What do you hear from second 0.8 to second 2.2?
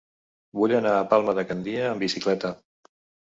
a Palma de Gandia amb